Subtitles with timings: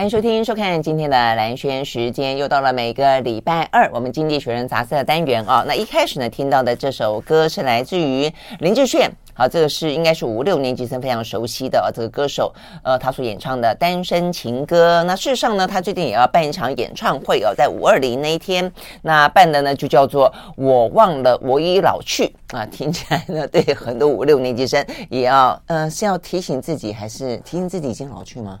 [0.00, 5.62] 欢迎收听、收看今天的兰轩时间，又到了每个礼拜二，我们经济学人杂志的单元啊。
[5.68, 12.50] 那一开始呢，听到的这首歌是来自于林志炫，好，这个是应该是五六年级生非常熟悉的、啊、这个歌手，
[12.82, 15.02] 呃，他所演唱的《单身情歌》。
[15.04, 18.72] 那事实上呢，他最近也要办一场演唱会哦、在五二零那一天，
[19.02, 28.58] 那办的呢就叫做“我忘了我已老去”啊，听起来呢，对很多五六年级生也要，呃，是要提醒自己，还是提醒自己已经老去吗？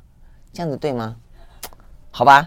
[0.52, 1.16] 这样子对吗？
[2.10, 2.46] 好吧，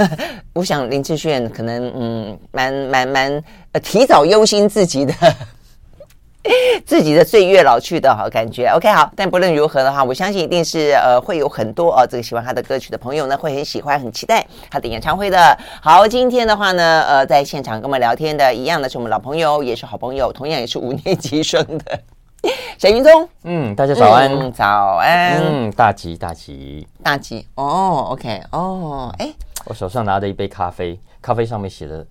[0.52, 5.14] 我想林志炫可能嗯，蛮蛮蛮呃，提早忧心自己的
[6.84, 8.66] 自己的岁月老去的好感觉。
[8.68, 15.58] OK，好，但不论如何的话，我相信一定是呃，会有很多呃，这个喜欢他的歌曲的朋友呢，会很喜欢、很期待他的演唱会的。
[15.80, 22.00] 好，今天的话呢，呃，在现场跟我们聊天的一样的是我们老朋友，也是好朋友，同样也是五年级生的。
[22.78, 26.86] 沈云聪，嗯，大家早安，嗯、早安，嗯，大吉大吉。
[27.02, 29.32] 大吉，哦，OK，哦，哎，
[29.64, 32.04] 我手上拿着一杯咖啡，咖啡上面写的。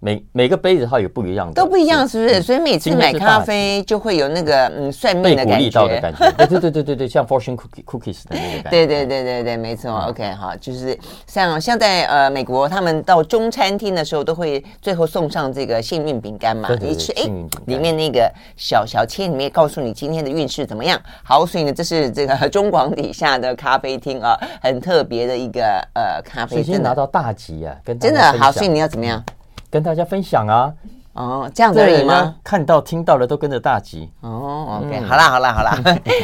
[0.00, 2.40] 每每个杯子它有不一样的，都不一样，是不是？
[2.40, 6.30] 所以每次买咖啡就会有那个嗯算命的感觉，到的感觉。
[6.46, 8.70] 对对对对对对，像 fortune cookie cookies 的那个感觉。
[8.70, 9.90] 对对对对对，没错。
[10.08, 16.68] OK，好，就是像像在呃美国，他们到中餐厅的时候，都会最后送上这个幸运饼干嘛。
[16.80, 17.24] 你吃，哎，
[17.66, 21.00] 里面那个小小签里面告诉你今天的运势怎么样。
[21.24, 26.60] 好，所以呢，这是这个 中广底下的咖啡厅啊，很特别的一个呃咖啡。
[26.60, 29.20] 已经拿到大吉啊，跟真的好，所以你要怎么样？
[29.70, 30.74] 跟大家分享啊。
[31.18, 32.32] 哦，这样子而已吗？
[32.44, 34.80] 看到听到的都跟着大吉哦。
[34.84, 35.76] OK，、嗯、好啦好啦好啦，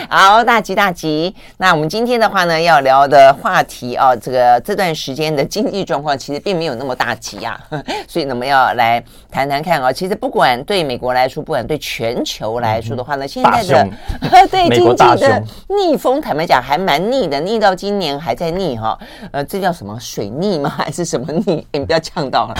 [0.09, 1.35] 好 大吉大吉。
[1.57, 9.93] 那我们今天的话呢，要聊的话题哦，这个这段时间的经济状况其实并没有那么大吉呀、啊， 所以呢，我们要来谈谈看啊。
[9.93, 13.89] 其实不管对美国来说，不管对全球来说的话呢，嗯、现在的
[14.49, 18.97] 对经济的逆风，坦白讲还蛮逆的，逆到今年还在逆哈。
[19.33, 20.71] 呃，这叫什么水逆吗？
[20.71, 21.67] 还是什么逆？
[21.73, 22.55] 欸、你不要呛到了。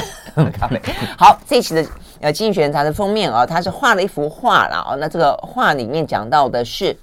[1.17, 1.87] 好，这一期的。
[2.25, 4.97] 呃，经济学人杂志封面啊，他是画了一幅画了啊。
[4.99, 6.97] 那这个画里面讲到的是，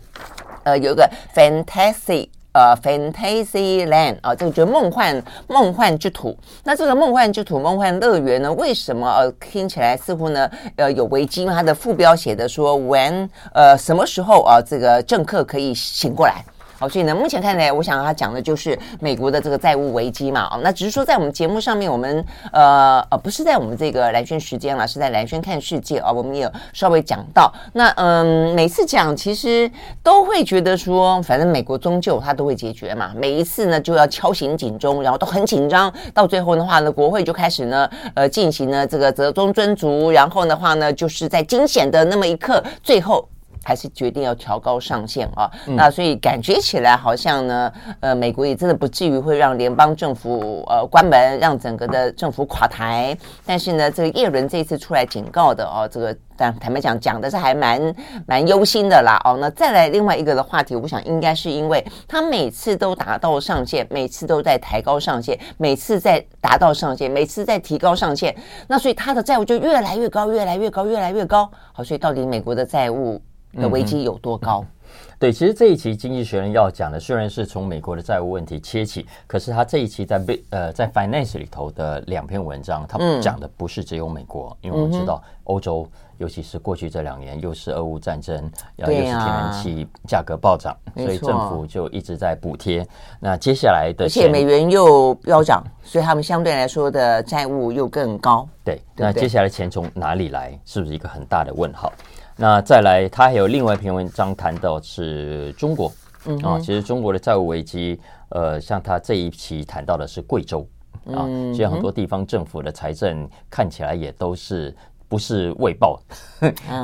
[0.63, 6.35] 呃，有一个 fantasy 呃 fantasy land 啊，这个就梦幻梦幻之土。
[6.63, 11.43] 那这个梦幻之土梦幻乐园呢，为什么呃听起来似乎呢呃有危机？
[11.43, 16.43] 因为它的副标写的说 when 呃什么时候啊这个政客可以醒过来？
[16.81, 20.47] 好，所以呢，目前看来，我想他讲的就是美国的这个债务危机嘛。
[20.51, 27.53] 哦，那只是说在我们节目上面，我们呃呃不是在我们这个蓝轩时间了，是在蓝轩看世界啊，哦，我们也稍微讲到。
[27.73, 29.69] 那嗯，每次讲其实
[30.01, 33.11] 都会觉得说，反正美国终究它都会解决嘛。
[33.15, 43.29] 每一次呢就要敲醒警钟，然后都很紧张，到最后的话呢，国会就开始呢呃进行呢这个折中追逐，然后的话呢就是在惊险的那么一刻，最后。
[43.63, 53.15] 还是决定要调高上限啊，嗯、那所以感觉起来好像呢，呃，美国也真的不至于会让联邦政府呃关门，让整个的政府垮台。
[53.45, 57.95] 但是呢，这个叶伦这一次出来警告的哦，这个但坦白讲讲的是还蛮
[58.25, 59.37] 蛮忧心的啦哦。
[59.39, 68.35] 那再来另外一个的话题，我想应该是因为他每次都达到上限，每次都在抬高上限，每次在达到上限，每次在提高上限，
[68.67, 71.49] 那所以他的债务就越来越高，越来越高，越来越高。
[71.73, 73.21] 好，所以到底美国的债务？
[73.53, 74.61] 的危机有多高？
[74.61, 74.67] 嗯，
[75.19, 88.35] 对，其实这一期《经济学人》要讲的虽然是从美国的债务问题切起，可是他这一期在被呃在 Finance 里头的两篇文章，他讲的不是只有美国，嗯、因为我们知道欧洲，尤其是过去这两年又是俄乌战争，
[88.75, 92.85] 然后又是天然气价格暴涨，啊、所以政府就一直在补贴。
[93.19, 98.47] 那接下来的，而且美元又飙涨，所以他们相对来说的债务又更高。
[98.63, 101.93] 对，对对，那接下来钱从哪里来，是不是一个很大的问号？
[102.37, 105.91] 那再来，他还有另外一篇文章谈到是中国，
[106.25, 107.99] 嗯啊，其实中国的债务危机，
[108.29, 110.67] 呃，像他这一期谈到的是贵州。
[111.07, 114.75] 啊，其实很多地方政府的财政看起来也都是。
[115.11, 115.99] 不是未报，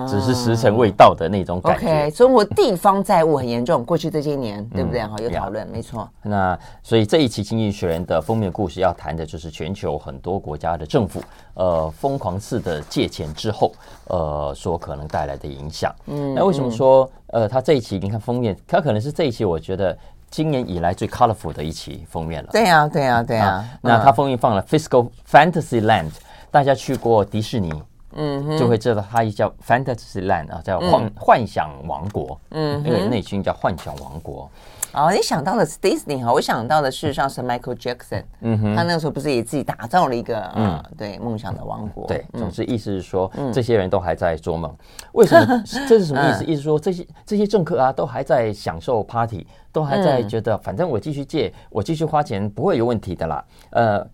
[0.06, 1.88] 只是时辰未到的那种感觉。
[1.88, 5.02] OK，中国地方债务很严重，过去这些年，对不对？
[5.02, 6.06] 哈，有讨论，没错。
[6.24, 11.22] 那所以这一期《经济学人》的封面故事要谈的就是全球很多国家的政府，
[11.54, 13.72] 呃，疯狂式的借钱之后，
[14.10, 15.96] 呃，所可能带来的影响。
[16.08, 19.98] 嗯，那为什么说，呃，他这一期你看封面，他可能是这一期我觉得
[20.30, 22.50] 今年以来最 colorful 的一期封面了。
[22.52, 23.64] 对呀，对呀，对呀。
[23.82, 26.12] 那他封面放了 Fiscal Fantasy Land，
[26.52, 27.72] 大家去过迪士尼？
[28.18, 32.40] 嗯，就会知道它一叫 Fantasyland 啊，叫幻幻想王国。
[32.52, 34.50] 嗯，那个内心叫幻想王国。
[34.94, 42.08] 哦，你想到的是 Disney 哈，我想到的事实上是 Michael Jackson，嗯哼，他那个时候不是也自己打造了一个嗯，对，梦想的王国。
[42.08, 44.74] 对，总之意思是说，这些人都还在做梦。
[45.12, 45.64] 为什么？
[45.88, 46.44] 这是什么意思？
[46.46, 53.46] 意思说这些这些政客啊，都还在享受 party，都还在觉得反正我继续借，我继续花钱不会有问题的啦。
[53.72, 54.08] 呃，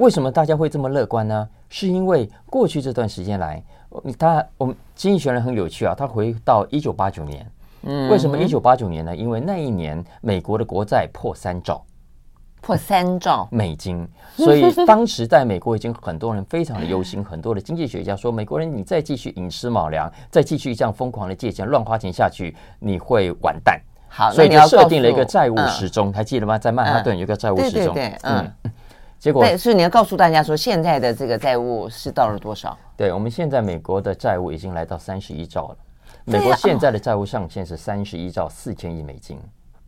[0.00, 1.46] 为什么大家会这么乐观呢？
[1.68, 3.62] 是因为过去这段时间来，
[4.18, 7.46] 他我们经济学人很有趣啊，他回到一九八九年。
[7.82, 9.14] 嗯，为什么一九八九年呢？
[9.14, 11.84] 因为那一年美国的国债破三兆，
[12.62, 23.78] 破三兆美金，所以 当时在美国已经很多人非常的忧心，很多的经济学家说，美国人你再继续寅吃卯粮，再继续这样疯狂的借钱乱花钱下去，你会完蛋。
[24.08, 26.58] 好，所以就设定了一个债务时钟，还记得吗？
[26.58, 28.50] 在曼哈顿有个债务时钟，对，嗯，
[29.20, 32.76] 结果对，所以你要告诉大家说，现在的这个债务是到了多少？
[32.96, 35.76] 对，我们现在美国的债务已经来到三十一兆了。
[36.24, 39.38] 美国现在的债务上限是三十一兆四千亿美金，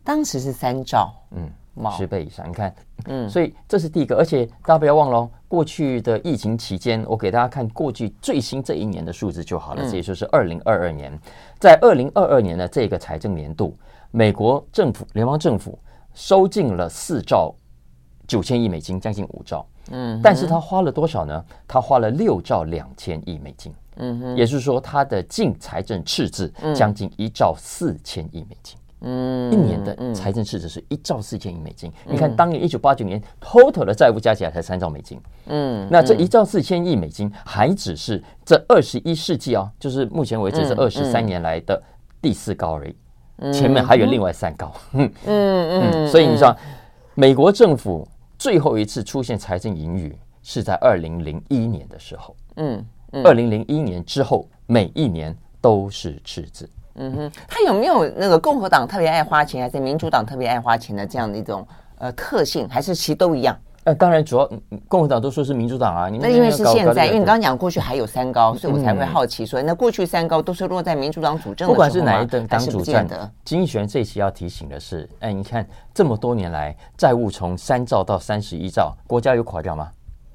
[0.05, 1.51] 当时是三兆，嗯，
[1.97, 2.47] 十倍以上。
[2.49, 2.75] 你看，
[3.07, 11.19] 嗯，所以这是第一个，而且大家不要忘了，过去的疫情期间，我给大家看过去最新这一年的数字就好了，这也就是二零二二年，
[11.59, 13.75] 在二零二二年的这个财政年度，
[14.11, 15.79] 美国政府联邦政府
[16.13, 17.55] 收进了四兆
[18.27, 21.45] 九千亿美金，将近五兆，嗯，但是他花了多少呢？
[21.67, 23.73] 他花了六兆两千亿美金。
[23.97, 28.79] 嗯哼，也就是说，他的净财政赤字将近一兆四千亿美金。
[29.05, 31.93] 嗯，一年的财政赤字是一兆四千亿美金。
[32.07, 35.21] 你看，当年一九八九年 total 的债务加起来才三兆美金。
[35.47, 41.83] 嗯，那这一兆四千亿美金还只是这二十一世纪啊，就是目前为止这二十三年来的
[42.23, 42.95] 第四高而已。
[43.53, 44.73] 前面还有另外三高。
[44.93, 46.57] 嗯嗯 嗯，所以你知道，
[47.15, 48.07] 美国政府
[48.39, 52.35] 最后一次出现财政盈余是在二零零一年的时候。
[52.57, 52.85] 嗯。
[53.23, 56.67] 二零零一年之后，每一年都是赤字。
[56.95, 61.67] 嗯哼，他有没有那个共和党特别爱花钱，还是民主党特别爱花钱的这样的一种
[61.99, 62.67] 呃特性？
[62.71, 63.55] 还是其实都一样？
[63.85, 64.49] 呃，当然，主要
[64.87, 66.09] 共和党都说是民主党啊。
[66.09, 73.29] 那因为是现在，因为你刚刚讲过去还有三高，所以我才会好奇说，那过去三高都是落在民主党主政的，不管是哪一党党主政的。
[73.45, 79.91] 经济学这一期要提醒的是，哎，你看这么多年来，债务从三兆到三十一兆，国家有垮掉吗？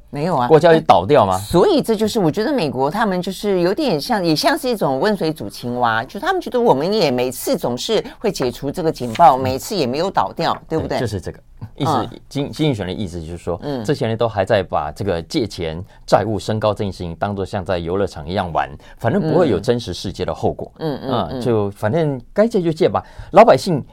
[0.09, 1.37] 没有啊，国家就倒掉吗？
[1.37, 10.97] 所以这就是我觉得美国他们就是有点像，也像是一种温水煮青蛙，就他们觉得我们也每次总是会解除这个警报，每次也没有倒掉，对不对？
[10.97, 11.39] 就是这个
[11.75, 12.09] 意思。
[12.29, 20.71] 经经济学的意思就是说，嗯，这些人都还在把这个借钱债务升高这件事情当做像在游乐场一样玩，反正不会有真实世界的后果。
[20.79, 23.03] 嗯嗯，就反正该借就借吧。
[23.33, 23.83] 老百姓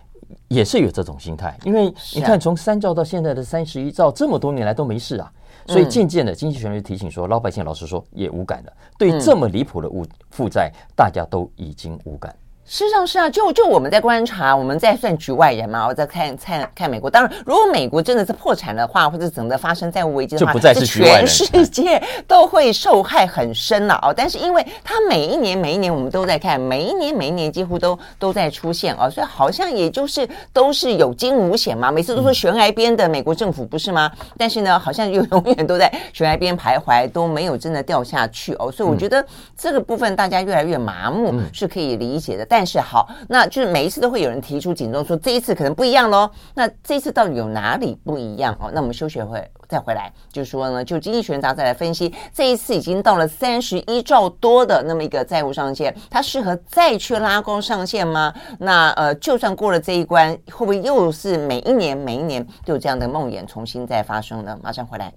[0.47, 5.29] 也是有这种心态，因为你看从三兆到现在的三十一兆，这么多年来都没事啊。
[5.67, 8.73] 所以渐渐的，经济学人就提醒说，老百姓老实说也无感了。
[8.99, 12.35] 对这么离谱的物负债，大家都已经无感。
[12.67, 15.87] 事实上是啊，就就我们在观察，我们在算局外人嘛。
[15.87, 24.15] 我在看看看美国，当然，如果美国真的是破产的话，或者整个发生债务危机的话，就不再是局外人，全世界都会受害很深了哦。
[24.17, 31.93] 但是因为它每一年每一年我们都在看，每一年每一年几乎都都在出现哦，所以好像也就是都是有惊无险嘛。
[31.93, 34.11] 每次都说悬崖边的美国政府不是吗？
[34.39, 38.73] 但是呢，好像又永远都在悬崖边徘徊，都没有真的掉下去哦。
[38.73, 39.23] 所以我觉得
[39.55, 42.54] 这个部分大家越来越麻木是可以理解的。
[42.57, 46.31] 但是好，那就是每一次都会有人提出警钟，说这一次可能不一样喽。
[46.55, 48.71] 那这一次到底有哪里不一样哦？
[48.73, 58.33] 那我们休学会再回来，就是说呢，就经济学人杂志来分析，这一次已经到了三十一兆多的那么一个债务上限，它适合再去拉高上限吗？
[58.61, 64.57] 那呃，就算过了这一关，会不会又是每一年每一年都有这样的梦魇重新再发生呢？
[64.63, 65.13] 马上回来。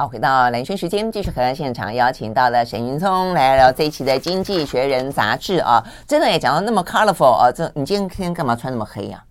[0.00, 9.22] 好，回到蓝轩时间，继续和现场邀请到了沈云聪来聊这一期的《经济学人》杂志啊，真的也讲到那么 colorful 啊，这你今天天干嘛穿那么黑呀？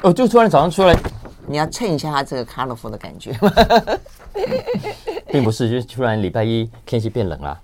[0.00, 0.96] 哦，就突然早上出来，
[1.46, 3.38] 你要衬一下他这个 colorful 的感觉
[5.26, 7.60] 并不是，就是突然礼拜一天气变冷了。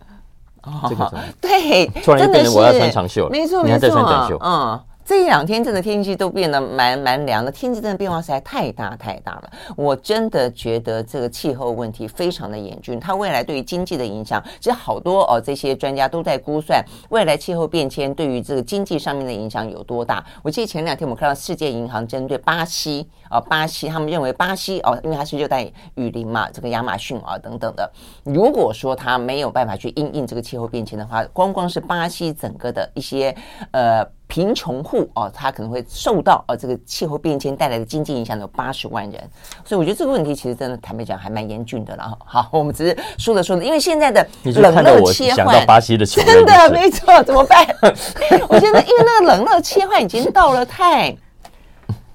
[0.64, 1.10] 哦，这个
[1.40, 4.78] 对，突然就变成我要穿长袖了，没错，你还在穿短袖，嗯。
[5.04, 9.50] 这一两天真的天气都变得蛮蛮凉的，天气真的变化实在太大太大了。
[9.76, 20.25] 我真的觉得这个气候问题非常的严峻，它未来对于经济的影响，其实好多哦，这些专家都在估算未来气候变迁对于这个经济上面的影响有多大。
[20.45, 25.64] 我记得前两天我们看到世界银行针对巴西啊，巴西他们认为巴西哦，因为它是热带
[25.97, 27.90] 雨林嘛，这个亚马逊啊等等的，
[28.23, 33.35] 如果说它没有办法去因应这个气候变迁的话，光光是巴西整个的一些
[33.73, 34.07] 呃。
[34.30, 39.20] 贫穷户哦，他可能会受到哦这个气候变迁带来的经济影响有八十万人，
[39.64, 42.16] 所以我觉得这个问题其实真的坦白讲还蛮严峻的了。
[42.25, 47.66] 好，我们只是说着说着，因为现在的冷热切换，巴西的 真的没错，怎么办？
[48.49, 51.10] 我现在因为那个冷热切换已经到了太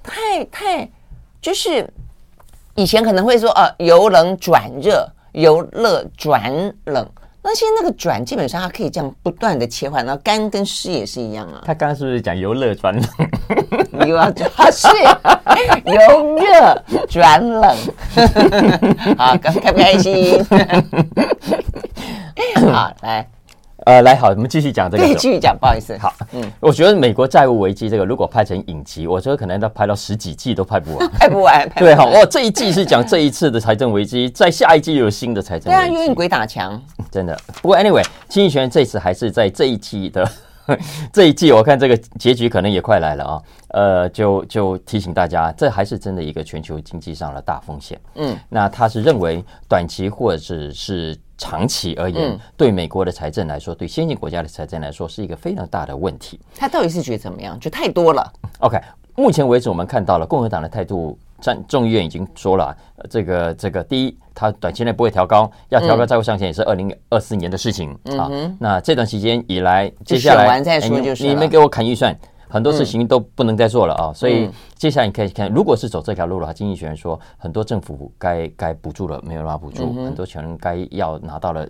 [0.02, 0.90] 太太，
[1.42, 1.86] 就是
[2.76, 7.06] 以前可能会说呃由冷转热，由热转冷。
[7.48, 11.62] 那现在那个转基本上它可以这样不断的切换，然后干跟湿也是一样啊。
[11.64, 13.04] 他刚刚是不是讲由热转冷？
[13.92, 14.88] 你又要转，是
[15.84, 17.76] 由热转冷。
[19.16, 20.44] 好，开不开心？
[22.72, 23.24] 好，来。
[23.86, 25.04] 呃，来好，我们继续讲这个。
[25.04, 25.96] 可以继续讲，不好意思。
[25.96, 31.70] 好，嗯，我觉得美国债务危机这个，如果拍成影集，我觉得可能要拍到十几季都拍不完， 拍不完。
[31.76, 35.86] 对，好，哦，这一季是讲这一次的财政危机，在下一季又有新的财政危机。
[35.88, 37.38] 对啊，因为鬼打墙，真的。
[37.62, 40.28] 不过 anyway，经济学人这次还是在这一季的
[41.12, 43.42] 这一季，我看这个结局可能也快来了啊。
[43.68, 47.96] 呃，就就提醒大家，这还是真的一个全球经济上的大风险。
[48.16, 51.16] 嗯，那他是认为短期或者是是。
[51.38, 56.40] 长期而言，嗯、对美国的财政来说，对先进国家的财政来说，是一个非常大的问题。
[56.54, 57.58] 他到底是觉得怎么样？
[57.60, 58.32] 就太多了。
[58.60, 58.80] OK，
[59.14, 62.74] 目前为止，我们看到了共和党的态度，占众议院已经说了，
[63.10, 68.30] 这个这个，第一，他短期内不会调高，要调高债务上限也是二零二四年的事情、嗯、啊。
[68.58, 72.16] 那这段期间以来，接下来完再说就是、哎、你，你们给我砍预算。
[72.48, 81.66] 很多事情都不能再做了啊，所以接下来你可以看，如果是走这条路的话，经济学人说很多政府该该补助了没有办法补助，很多穷人该要拿到了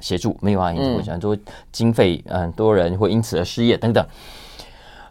[0.00, 1.36] 协助没有办法应付，很多
[1.72, 4.06] 经费，很多人会因此而失业等等。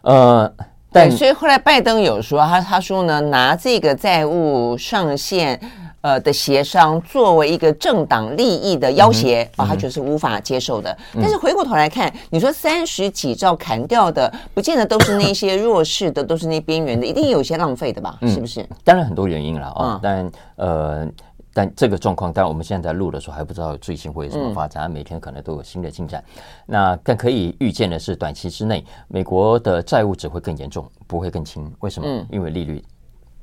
[0.02, 0.52] 呃，
[0.92, 5.60] 对所以后来拜登有说，他他说呢，拿这个债务上限。
[6.04, 10.94] 呃的协商作为一个政党利益的要挟啊，他觉得是无法接受的。
[11.14, 18.18] 但是回过头来看，你说三十几兆砍掉的，不见得都是那些 弱势的，都是那边缘的，一定有些浪费的吧？
[18.28, 18.68] 是不是？
[18.84, 19.98] 当然很多原因了啊。
[20.02, 21.08] 但呃，
[21.54, 26.22] 但这个状况，但我们现在在录的时候还不知道最新会有什么发展，每天可能都有新的进展。
[26.66, 31.72] 那但可以预见的是，短期之内美国的债务只会更严重，不会更轻。
[31.80, 32.26] 为什么？
[32.30, 32.84] 因为利率。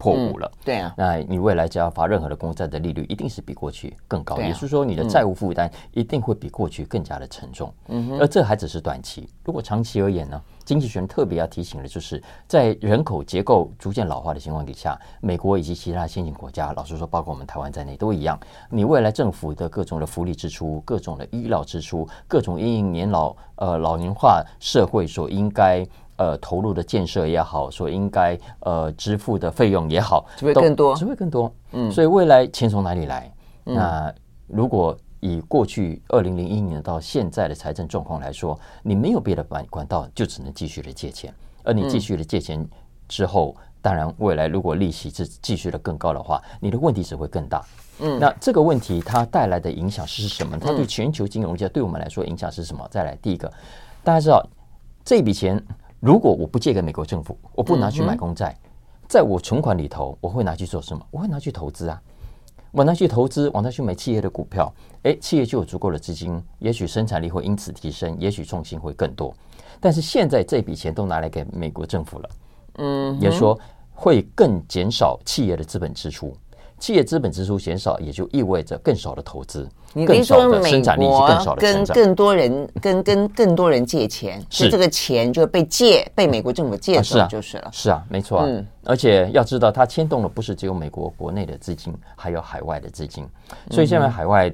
[0.02, 7.72] 破五了，对啊，那你未来只要发任何的公债的利率，一定是比过去更高，也就是说你的债务负担一定会比过去更加的沉重。
[7.88, 10.42] 嗯，而这还只是短期，如果长期而言呢？
[10.64, 18.40] 经济学人特别要提醒的就是，在人口结构逐渐老化的情况底下，美国以及其他先进国家，老实说，包括我们台湾在内都一样，
[18.70, 25.86] 你未来政府的各种的福利支出、各种的医疗支出、各种因应年老呃老龄化社会所应该。
[26.22, 31.52] 呃，投入的建设也好，所应该呃支付的费用也好，只会更多，只会更多。
[31.72, 33.34] 嗯，所以未来钱从哪里来？
[33.66, 34.14] 嗯、那
[34.46, 41.34] 如果以过去二零零一年到现在的财政状况来说，你没有别的管管道，就只能继续的借钱。
[41.64, 42.64] 而你继续的借钱
[43.08, 47.66] 之后，嗯、当然未来如果利息是继续的更高的话，你的问题只会更大。
[48.00, 50.56] 嗯，那这个问题它带来的影响是什么？
[50.60, 52.88] 它对全球金融界对我们来说影响是什么？
[52.92, 53.52] 再来，第一个，
[54.04, 54.46] 大家知道
[55.04, 55.60] 这笔钱。
[56.02, 58.70] 如果我不借给美国政府，我不拿去买公债，嗯、
[59.08, 61.06] 在我存款里头，我会拿去做什么？
[61.12, 62.02] 我会拿去投资啊！
[62.72, 69.32] 我拿去投资，我拿去买企业的股票，诶，企业就有足够的资金，也许生产力会因此提升，也许创新会更多。
[69.80, 72.30] 但是现在这笔钱都拿来给美国政府了，
[72.78, 73.60] 嗯，也说
[73.94, 76.36] 会更减少企业的资本支出。
[76.82, 87.70] 企业资本支出减少，也就意味着更少的投资，更少的生产力，更少的跟更多人跟跟更多人借钱，是这个钱就被借被美国政府借走就是了。
[87.72, 88.46] 是啊，没错啊。
[88.48, 93.26] 嗯，而且要知道，它牵动的不是只有美国国内的资金，还有海外的资金。
[93.70, 94.52] 所以现在海外。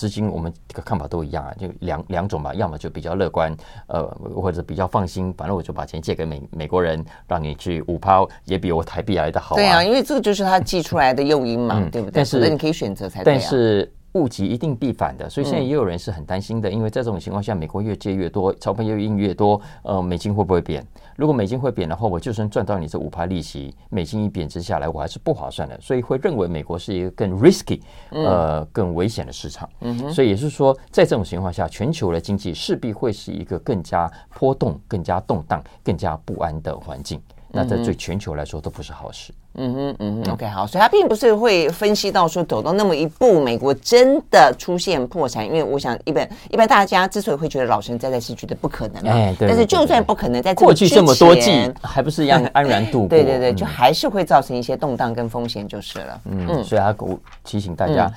[0.00, 3.54] 资金我们这个看法都一样啊，就两两种吧，要么就比较乐观，
[3.86, 4.02] 呃，
[4.34, 9.58] 或者比较放心，反正我就把钱借给美美国人，让你去五抛，也比我台币来的好啊。
[9.58, 12.12] 对啊，因为这个就是他寄出来的诱因嘛，嗯、对不对？
[12.14, 13.36] 但是你可以选择才对啊。
[13.38, 20.82] 但是物极一定必反的，所以现在也有人是很担心的，嗯、因为在这种情况下，美国越借越多，钞票越印越多，呃，美金会不会贬？
[21.20, 29.68] 如果美金会贬的话，我就算赚到你这五趴利息，美金一贬值下来，我还是不划算的，所以会认为美国是一个更 risky，呃，更危险的市场。
[29.80, 37.20] 嗯，所以也是说，在这种情况下，全球的经济势必会是一个更加波动、更加动荡、更加不安的环境。
[37.50, 39.30] 那这对全球来说都不是好事。
[39.54, 45.44] 嗯哼，嗯哼，OK，好，所以他并不是会分析到说走到那么一步，美国真的出现破产。
[45.44, 49.48] 因为我想，一般一般大家之所以会觉得老神在在是觉得不可能，哎，对。
[49.48, 51.50] 但是就算不可能，在过去这么多季，
[51.82, 53.08] 还不是一样安然度过？
[53.08, 56.20] 对对对，就还是会造成一些动荡跟风险就是了。
[56.26, 58.10] 嗯，所以他鼓提醒大家，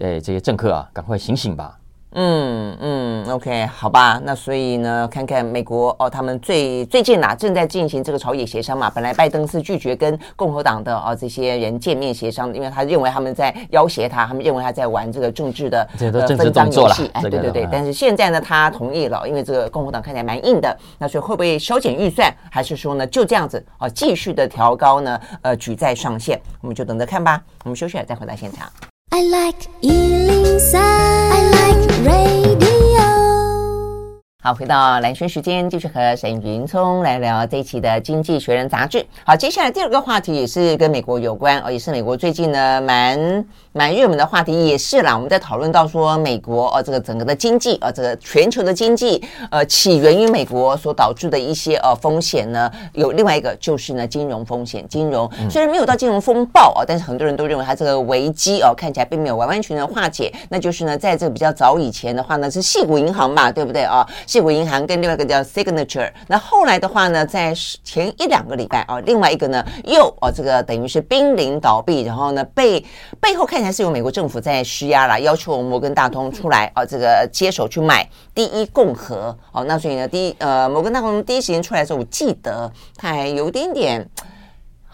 [0.00, 1.78] 哎，这些政客啊，赶快醒醒吧。
[2.14, 8.90] 嗯嗯，OK，好吧，那所以呢，看看美国哦，他们最最近呐正在进行这个朝野协商嘛。
[8.90, 17.10] 本来拜登是拒绝跟共和党的哦这些人见面协商，因为他认为他们在要挟他，他们认为他在玩这个政治的这呃分赃游戏。
[17.14, 17.66] 哎，对对对。
[17.72, 25.20] 但是现在呢，他同意了，因为这个共和党看起来蛮硬的，那所以会不会削减预算，还是说呢就这样子哦继续的调高呢？
[25.40, 27.40] 呃，举债上限，我们就等着看吧。
[27.64, 28.70] 我们休息了再回到现场。
[29.10, 31.61] I like 103, I like
[32.04, 32.66] radio
[34.44, 39.06] 好，回到蓝轩时间，继续和沈云聪来聊这一期的《经济学人》杂志。
[39.24, 45.14] 好，接下来第二个话题也是跟美国有关，哦，也是美国最近呢蛮蛮热门的话题，也是啦。
[45.14, 54.86] 我们在讨论到说，美国呃，这个整个的经济，呃，这个全球的经济，呃，起源于美国所导致的一些呃风险呢，有另外一个就是呢金融风险。
[54.88, 60.30] 金融虽然没有到金融风暴啊，但是很多人都认为它这个危机哦，看起来并没有完完全全化解。
[60.50, 64.06] 那就是呢，在这个比较早以前的话呢，是矽谷银行嘛，对不对啊？
[64.26, 72.84] 矽谷银行跟另外一个叫 Signature，那后来的话呢，在前一两个礼拜啊，另外一个呢又哦，这个等于是濒临倒闭，然后呢被
[73.18, 84.08] 背后看还是由美国政府在施压了，要求摩根大通出来啊，这个接手去买第一共和哦，那所以呢，第一呃摩根大通第一时间出来的时候，我记得他还有点点。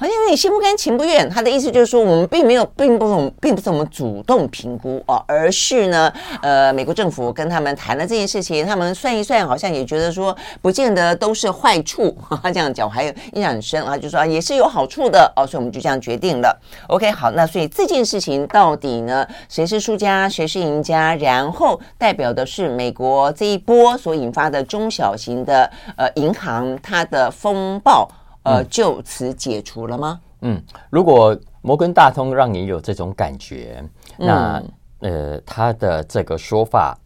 [0.01, 12.17] 好像有点心不甘情不愿，他的意思就是说，我们并没有，并不是我们，并不是我们主动评估哦，而是呢，呃，美国政府跟他们谈了这件事情，他们算一算，好像也觉得说，不见得都是坏处。
[12.41, 16.57] 他这样讲，我还有印象很深啊，就说也是有好处的哦，所以我们就这样决定了。
[16.87, 21.17] OK，好，那所以这件事情到底呢，谁是输家，谁是赢家？
[21.17, 28.09] 然后代表的是美国这一波所引发的中小型的呃银行它的风暴。
[28.49, 30.21] 呃，就此解除了吗？
[30.41, 33.85] 嗯，如果摩根大通让你有这种感觉，
[34.17, 34.63] 那
[35.01, 36.99] 呃，他的这个说法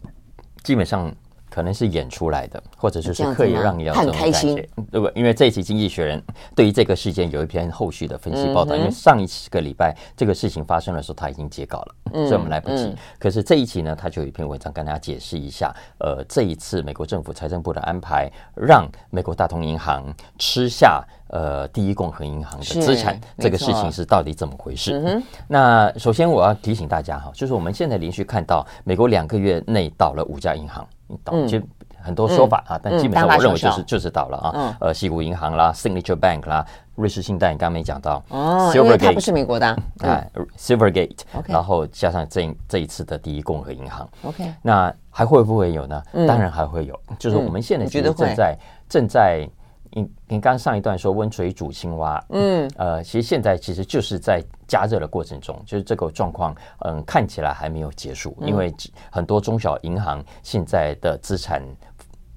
[0.63, 1.13] 基本上。
[1.53, 5.11] 可能是演出来的，或者就是刻意让你要这种感觉，对不？
[5.15, 6.19] 因为这一期《经济学人》
[6.57, 8.75] 对于这个事件有一篇后续的分析报道。
[8.75, 12.97] 因为上一个礼拜这个事情发生的时候，他已经截稿了，所以我们来不及。
[13.19, 25.23] 可是这一期呢，他就有一篇文章跟大家解释一下，呃，这一次美国政府财政部的安排，让美国大通银行吃下呃第一共和银行的资产，这个事情是到底怎么回事？
[25.49, 30.87] 那首先我要提醒大家哈，就是我们现在连续看到美国两个月内倒了五家银行。
[31.25, 31.63] 倒，其实
[32.01, 34.77] 很多说法啊，但基本上我认为就是就是倒了啊。
[34.81, 40.29] 呃，西谷银行啦，Signature Bank 啦，瑞士信贷你刚刚没讲到哦，因为它不是美国的，哎
[40.59, 46.03] ，Silvergate，然后加上这这一次的第一共和银行，OK，那还会不会有呢？
[46.27, 48.57] 当然还会有，就是我们现在其实正在
[48.89, 49.49] 正在。
[49.93, 58.75] 你你刚上一段说温水煮青蛙，嗯，呃，其实现在其实就是在加热的过程中，就是这个状况，嗯，看起来还没有结束，因为
[59.11, 61.63] 很多中小银行现在的资产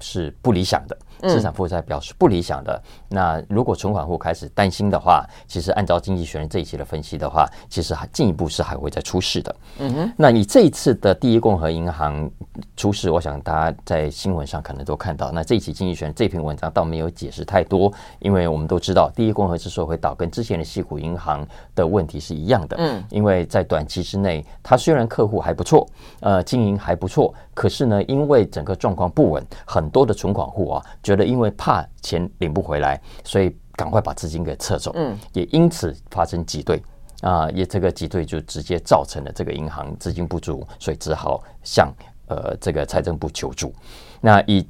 [0.02, 0.98] 是不理想的。
[1.22, 2.82] 资产负债表是不理想的。
[3.10, 9.56] 那如果存款户开始担心的话，其实按照经济学人这一期的分析的话，其实还进一步是还会再出事的。
[9.80, 10.14] 嗯哼。
[10.18, 12.30] 那你这一次的第一共和银行
[12.76, 15.32] 出事，我想大家在新闻上可能都看到。
[15.32, 22.78] 那这一期经济学人这篇文章倒没有解释太多，因为我们都知道，第一共和之所以会倒，跟之前的西谷银行的问题是一样的。
[22.78, 23.04] 嗯。
[23.10, 25.88] 因为在短期之内，它虽然客户还不错，
[26.20, 34.92] 呃，经营还不错，可是呢，因为整个状况不稳，很多的存款户啊，觉得因为怕钱领不回来，所以赶快把资金给撤走。
[34.96, 36.84] 嗯，也因此发生挤兑
[37.22, 41.90] 啊，也这个挤兑就直接造成了这个银行资金不足，所以只好向
[42.28, 43.74] 呃这个财政部求助。
[44.20, 44.68] 那以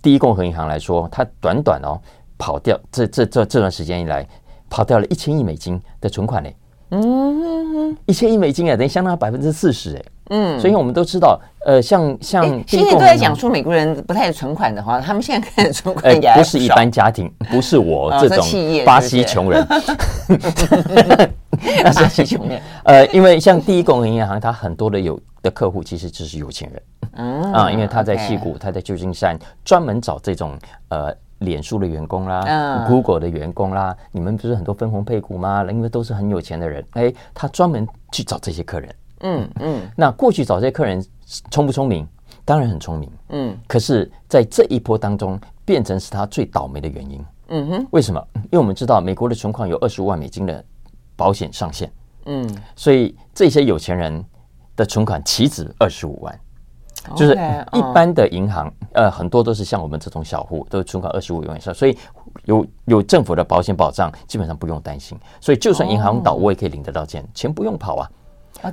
[0.00, 2.00] 第一共和银行来说，它短短哦
[2.38, 4.26] 跑掉这这这这段时间以来，
[4.70, 6.50] 跑掉了一千亿美金的存款呢。
[6.92, 10.04] 嗯，一千亿美金啊，等于相当于百分之四十哎。
[10.30, 18.38] 嗯，所以我们都知道，呃，像像现在都在讲说美国人不太有存款的话，他们现在开始存款也不是一般家庭， 不是我这种
[18.84, 19.80] 巴西穷人，巴
[22.08, 22.60] 西穷人。
[22.84, 26.82] 呃，因为像第一共和银行，它很多的有的客户其实就是有钱人，
[27.16, 30.56] 嗯啊，因为他在矽谷，他在旧金山，专门找这种
[30.88, 35.64] 呃脸书的员工啦，Google 的员工啦，你们不是很多分红配股吗？
[35.70, 38.88] 因为都是很有钱的人，哎，他专门去找这些客人。
[39.22, 41.04] 嗯嗯，那过去找这些客人
[41.50, 42.06] 聪不聪明？
[42.44, 43.10] 当然很聪明。
[43.30, 47.24] 嗯，可是在这一波当中，变成是他最倒霉的原因。
[47.48, 48.20] 嗯哼，为什么？
[48.34, 50.64] 因为我们知道美国的存款有二十五万美金的
[51.16, 51.92] 保险上限。
[52.26, 54.24] 嗯，所以这些有钱人
[54.74, 56.40] 的存款岂止二十五万，
[57.14, 57.32] 就是
[57.72, 61.96] 一般的银行，呃，很多都是像我们这种小户，都是存款二十五万以上，所以
[62.44, 65.18] 有有政府的保险保障，基本上不用担心。
[65.40, 68.10] 所以就算银行倒，我也可以领得到钱，钱不用跑啊。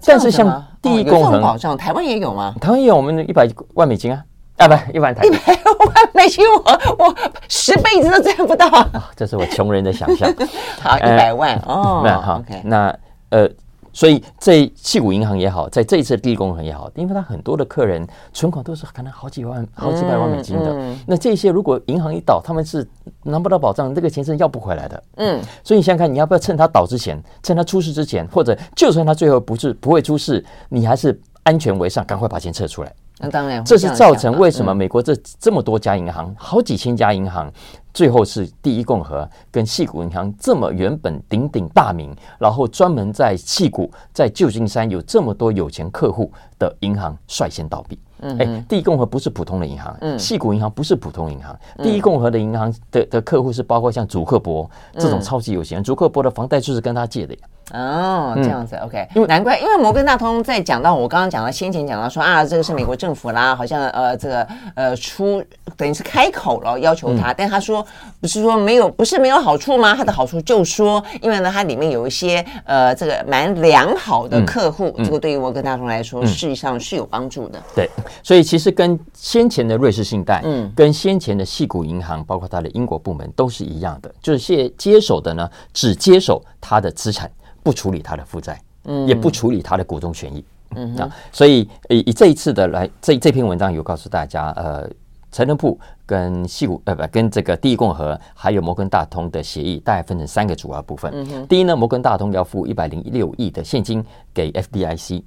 [0.05, 2.53] 但是像第一共和保障，台湾也有吗？
[2.59, 4.23] 台湾也有，我们一百万美金啊，
[4.57, 7.15] 啊不，一百台一百万美金，我我
[7.47, 9.09] 十辈子都赚不到啊！
[9.15, 10.29] 这是我穷人的想象。
[10.81, 12.95] 好，一百万哦，那好，那
[13.29, 13.49] 呃。
[13.91, 20.71] 所以，这矽谷银行也好，在这一次第一共和也好，因为它很多的客人存款都是可能好几万、好几百万美金的。
[20.73, 22.87] 嗯嗯、那这些如果银行一倒，他们是
[23.23, 25.03] 拿不到保障，这个钱是要不回来的。
[25.15, 32.93] 嗯，所以你想想看，你要不要趁他倒之前，趁他出事之前，或者就算他最后不是不会出事，你还是安全为上，赶快把钱撤出来。
[33.19, 37.51] 那当然，这是造成为什么美国这这么多家银行，好几千家银行。
[37.91, 47.99] 最后是第一共和跟细谷银行这么原本鼎鼎大名，然后专门在细谷、在旧金山有这么多有钱客户的银行率先倒闭。
[48.21, 57.39] 嗯，哎，第一共和不是普通的银行，嗯，细谷银行不是普通银行，第一共和的银行的的客户是包括像祖克伯这种超级有钱，祖克伯的房贷就是跟他借的呀。
[57.73, 65.43] 哦，这样子，OK，因为难怪，因为摩根大通在讲到我刚刚讲到先前讲到说啊，这个是美国政府啦，好像呃这个呃出
[65.77, 67.85] 等于是开口了要求他，但他说
[68.19, 69.95] 不是说没有，不是没有好处吗？
[69.95, 77.61] 他的好处就说，因为呢，它里面有一些呃这个蛮良好的客户，这个对于摩根大通来说事，实际上是有帮助的。
[77.75, 77.89] 对，
[78.23, 87.29] 所以其实跟先前的瑞士信贷，嗯，跟先前的矽谷银行，包括它的英国部门都是一样的，就是接接手的呢，只接手它的资产。
[87.69, 90.43] 不处理他的负债，嗯，也不处理他的股东权益，
[90.75, 94.89] 嗯啊，所以以以这一次的来这这篇文章有告诉大家，呃，
[95.31, 101.11] 财政部跟西谷呃不跟这个第一共和还有摩根大通的协议，大概分成三个主要部分。
[101.13, 104.03] 嗯，第一呢，摩根大通要付一百零六亿的现金
[104.33, 105.21] 给 FDIC，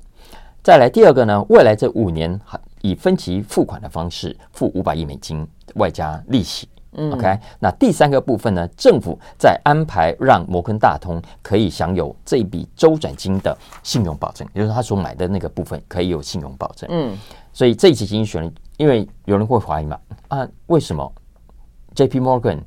[0.64, 2.40] 再来第二个呢，未来这五年
[2.80, 6.68] 以分期付款的方式付五百亿美金，外加利息。
[6.94, 16.88] 嗯，OK，那第三个部分呢，政府在安排让摩根大通可以享有这笔周转金的信用保证，也就是他所买的那个部分可以有信用保证。
[16.92, 17.16] 嗯，
[17.52, 21.10] 所以这一期经济学人，因为有人会怀疑嘛，啊，为什么
[21.94, 22.60] JP Morgan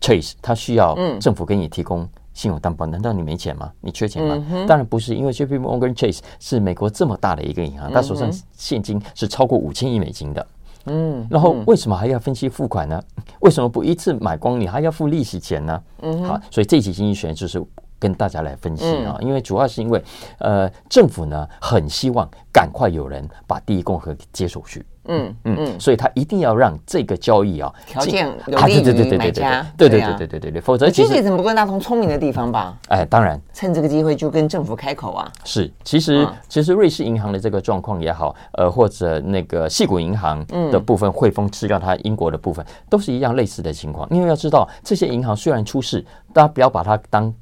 [0.00, 2.84] Chase 他需要政府给你提供信用担保？
[2.86, 3.72] 难道你没钱吗？
[3.80, 4.44] 你缺钱吗？
[4.50, 10.46] 嗯、当然不是，因为 JP Morgan Chase 是美国这么大的一个银行，他手上现金是超过五千亿美金的。
[10.86, 13.00] 嗯，然后为什么还要分期付款呢？
[13.40, 14.60] 为什么不一次买光？
[14.60, 15.82] 你还要付利息钱呢？
[16.02, 17.62] 嗯，好，所以这期经济学就是
[17.98, 20.02] 跟大家来分析啊，因为主要是因为
[20.38, 24.84] 呃，政府呢很希望赶快有人把第一共和接手去。
[25.08, 32.76] 嗯嗯嗯，所以他一定要让这个交易啊条件有利于买家，对对对对对对对，否则其实这是摩根大通聪明的地方吧？
[32.88, 35.30] 哎，当然，趁这个机会就跟政府开口啊。
[35.44, 44.08] 是，其实其实瑞士银行的这个状况也好，呃，或者那个细谷银行的部分，汇丰吃掉它英国的部分，都是一样类似的情况。
[44.10, 47.32] 因为要知道，这些银行虽然出事，大家不要把它当。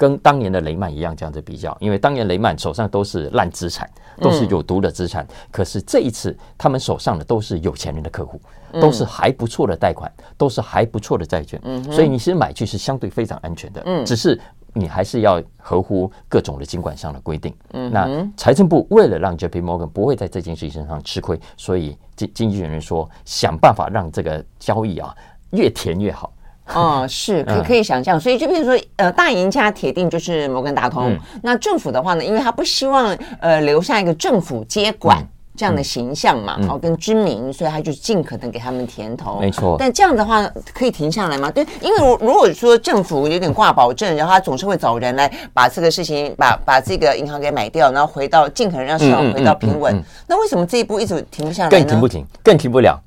[0.00, 3.86] 跟当年的雷曼一样这样子比较，因为当年雷曼手上都是烂资产，
[4.18, 5.22] 都是有毒的资产。
[5.24, 8.40] 嗯、可是这一次，他们手上的都是有钱人的客户，
[8.80, 11.60] 都是还不错的贷款，都是还不错的债券。
[11.64, 13.82] 嗯、所以你其实买去是相对非常安全的。
[13.84, 14.40] 嗯，只是
[14.72, 17.54] 你还是要合乎各种的监管上的规定。
[17.74, 25.14] 嗯，那财政部为了让 JP Morgan 不会在这件事情上吃亏，所以经经纪人说想办法让这个交易啊
[25.50, 26.32] 越甜越好。
[26.74, 31.10] 哦，是可可以想象，所以就比如说，呃，大赢家铁定就是摩根大通。
[31.10, 35.18] 嗯、那政府的话呢，因为他不希望呃留下一个政府接管
[35.56, 39.38] 这样的形象嘛，然后、嗯嗯、跟知名，所以他就尽可能给他们甜头。
[39.40, 39.76] 没错。
[39.78, 41.50] 但这样的话可以停下来吗？
[41.50, 49.94] 对，因为如如果说政府有点挂保证，然后他总是会找人来把这个事情把把这个银行给买掉，然后回到尽可能让市场回到平稳。
[49.94, 51.76] 嗯嗯嗯嗯、那为什么这一步一直停不下来呢？
[51.76, 52.98] 更停不停，更停不了。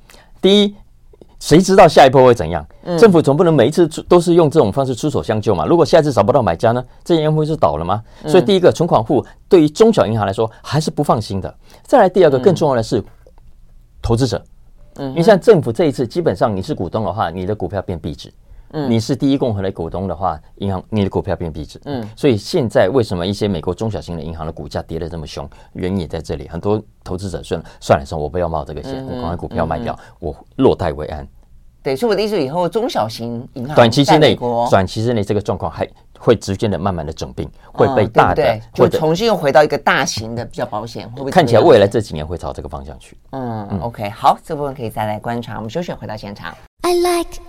[0.42, 0.76] 第一。
[1.44, 2.66] 谁知道下一波会怎样？
[2.98, 5.66] 政府总不能每一次出都是用这种方式出手相救嘛？
[5.66, 6.82] 如果下一次找不到买家呢？
[7.04, 8.02] 这银行会是倒了吗？
[8.26, 11.54] 所以第一个，存款户对于中小银行来说还是不放心的。
[11.84, 13.04] 再来第二个，更重要的是
[14.02, 14.42] 投资者。
[14.96, 18.32] 嗯，因为像政府这一次，基本上你是股东的话，你的股票变壁纸。
[18.74, 21.80] 嗯，你是第一共和的股东的话，银行你的股票变壁纸。
[21.86, 25.48] 嗯，所以现在为什么一些美国中小型的银行的股价跌得这么凶？
[25.74, 26.48] 原因也在这里。
[26.48, 31.28] 很多投资者算了算了，说我不要冒这个险，我赶快股票卖掉，我落袋为安。
[31.84, 34.36] 对，所以我的意思，以后中小型银行短期之内，
[34.72, 43.18] 短期之内这个状况还会逐渐的慢慢的整病，会被大的就重新又回到一个大型的比较保险，会不会看起来未来这几年会朝这个方向去？
[43.32, 45.58] 嗯，OK，好，这部分可以再来观察。
[45.58, 46.56] 我们休息，回到现场。
[46.84, 47.40] I like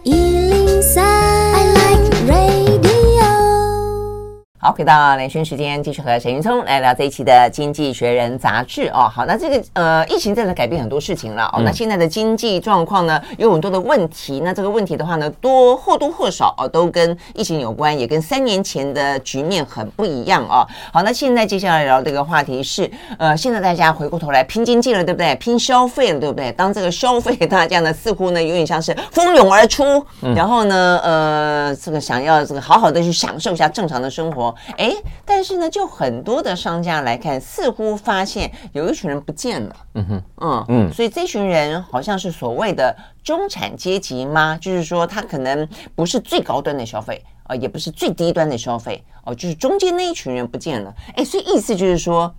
[4.65, 9.07] 好，回到连线时间，继续和沈云聪来聊这一期的《经济学人》杂志哦。
[9.15, 11.61] 好，那这个呃，疫情真的改变很多事情了哦。
[11.63, 14.41] 那现在的经济状况呢，有很多的问题。
[14.43, 20.67] 那这个问题的话呢，多或多或少哦，都跟疫情有关，也跟三年前的局面很不一样哦。
[20.91, 25.35] 好，那现在接下来聊这个话题是，呃，现在大家回过头来拼经济了，对不对？
[25.35, 26.51] 拼消费了，对不对？
[26.53, 30.03] 当这个消费大家呢，似乎呢有点像是蜂拥而出，
[30.35, 34.54] 然后呢，呃，这个想要这个好好的去享受一下正常的生活。
[34.77, 34.93] 哎，
[35.25, 39.77] 但是呢，就很多的商家来看，似乎发现有一群人不见了。
[39.95, 44.59] 嗯哼，嗯嗯，所以这群人好像是所谓的中产阶级吗？
[44.61, 50.95] 就是说，他可能不是最高端的消费，呃，也不是最低端的消费，哦、呃，就是中间那一群人不见了。
[51.17, 52.35] 哎，所以意思就是说，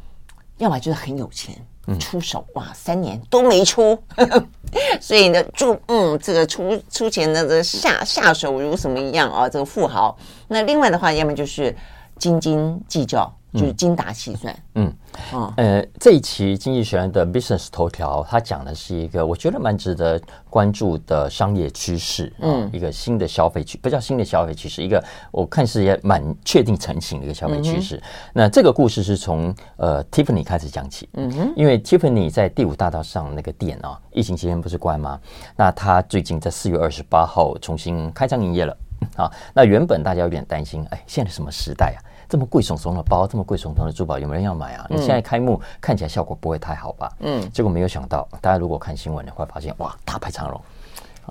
[0.58, 1.56] 要么就是很有钱，
[1.99, 4.45] 出手哇，三年都没出，呵 呵
[4.99, 10.17] 所以呢，就嗯，这个出出钱的这下下手如什么一样啊、呃，这个富豪。
[10.47, 11.75] 那另外的话，要么就是。
[12.17, 14.56] 斤斤计较，就是精打细算。
[14.75, 14.93] 嗯，
[15.32, 25.01] 哦、呃，这一期《经济学人》的 Business 头条，它讲的是一个我觉得蛮值得关注的商业趋势，嗯，一个新的消费趋，不叫新的消费趋势，一个
[25.32, 27.95] 我看是也蛮确定成型的一个消费趋势。
[27.97, 28.01] 嗯、
[28.34, 35.19] 那这个故事是从呃 Tiffany 开始讲起，嗯哼，因为 Tiffany 在第五大道上那个店啊，疫情期间不是关吗？
[35.56, 38.75] 那他最近在四月二十八号重新开张营业了。
[39.15, 41.99] 好，那原本大家有点担心，哎，现在什么时代啊？
[42.27, 44.87] 这么贵耸耸的包，这么贵耸耸的珠宝，有没有人要买啊？
[44.89, 47.11] 你现在开幕看起来效果不会太好吧？
[47.19, 50.59] 嗯，结果没有想到，大家如果看新闻你会，发现哇，大排长龙。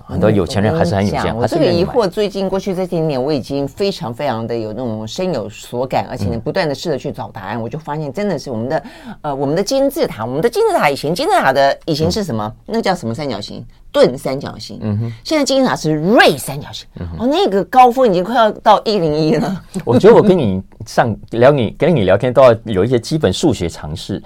[0.07, 1.33] 很多有钱人还是很有钱。
[1.33, 7.61] 我这个疑惑，最近过去这几年，我已经非常非常的有那种深有所感，而且呢，不断的试着去找答案。
[7.61, 8.83] 我就发现，真的是我们的
[9.21, 12.53] 呃，我们的金字塔，我们的金字塔以前金字塔的以前是什么？
[12.65, 13.65] 那叫什么三角形？
[13.95, 14.77] 钝三角形。
[14.81, 15.13] 嗯哼。
[15.23, 16.85] 现在金字塔是锐三角形。
[17.17, 19.63] 哦，那个高峰已经快要到一零一了。
[19.85, 24.21] 我觉得我跟你上聊你跟你聊天都要有一些基本数学常识。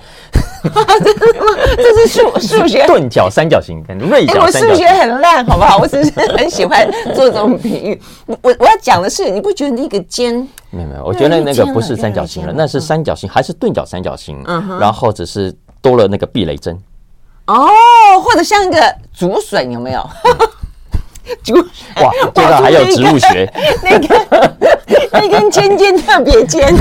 [1.78, 2.88] 这是数数学。
[2.88, 4.70] 钝角三角形跟锐角三角形。
[4.70, 5.78] 我数学很烂，好不好？
[5.78, 8.02] 我只是很喜欢做这种比喻。
[8.26, 10.36] 我我要讲的是，你不觉得那个尖？
[10.72, 14.42] 没有没有，我觉得那个不是三角形了，那是三角形，还是钝角三角形？
[14.48, 14.80] 嗯哼。
[14.80, 16.76] 然后只是多了那个避雷针。
[17.52, 20.08] 哦，或者像一个竹笋，有没有？
[21.44, 23.52] 竹哇， 这个还有植物学。
[23.84, 24.56] 那个
[25.12, 26.76] 那根尖尖特别尖。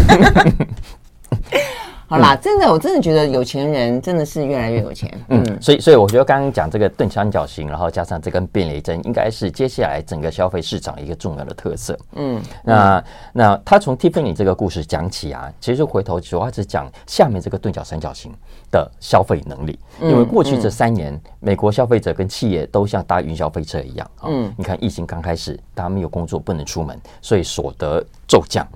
[2.07, 5.11] 好啦，嗯、真的，我真的觉得有钱人真的是越来越有钱。
[5.29, 11.99] 嗯，嗯，所以，所以我觉得刚刚讲这个钝三角形，然后加上这根避雷针，应该是接下来整个消费市场一个重要的特色。
[12.15, 13.05] 嗯，那
[13.35, 18.33] 那他从 Tiffany 这个故事讲起啊，其实回头主要是讲下面这个钝角三角形
[18.71, 24.11] 的消费能力，因为过去这三年，美国消费者跟企业都像搭云霄飞车一样。
[24.25, 28.67] 嗯，你看疫情刚开始，大家没有工作，不能出门，所以所得骤降。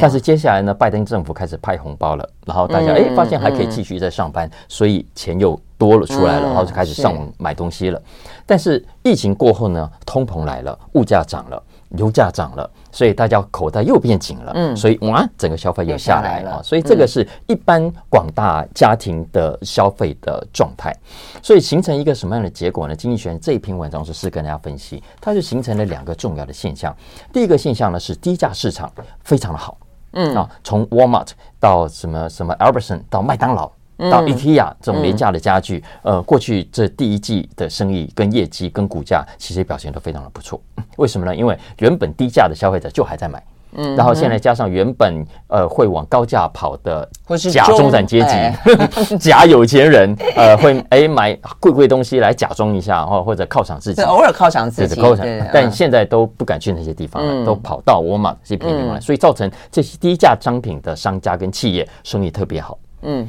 [0.00, 8.00] 但是接下来呢，拜登政府开始派红包了，然后大家哎发现还可以继续在上班，所以钱又多了出来了，然后就开始上网买东西了。
[8.46, 11.60] 但是疫情过后呢，通膨来了，物价涨了，
[11.96, 14.52] 油价涨了，所以大家口袋又变紧了。
[14.54, 16.62] 嗯，所以哇，整个消费又下来了。
[16.62, 20.94] 所以这个是一般广大家庭的消费的状态。
[21.42, 22.94] 所以形成一个什么样的结果呢？
[22.94, 26.94] 经济学人这一篇文章是是跟大家分析，它就形成了两个重要的现象。
[27.32, 28.90] 第一个现象呢是低价市场
[29.24, 29.76] 非常的好。
[30.12, 31.28] 嗯啊，从 Walmart
[31.60, 33.70] 到什么什么 Albertson 到麦当劳
[34.08, 40.60] 到 IKEA 这种廉价的家具，嗯、呃，过去这第一季的生意跟业绩跟股价其实表现都非常的不错。
[40.96, 41.34] 为什么呢？
[41.34, 47.08] 因为原本低价的消费者就还在买，嗯，然后现在加上原本呃会往高价跑的
[47.52, 55.26] 假中产阶级、假有钱人，呃，会哎买贵贵东西来假装一下，或或者犒赏自己，偶尔犒赏自己，犒赏。
[55.52, 62.78] 但现在都不敢去那些地方了，都跑到沃尔玛这些便利店来，所以造成这些低价商品的商家跟企业生意特别好。
[63.02, 63.28] 嗯。